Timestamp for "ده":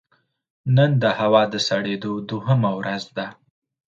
3.17-3.27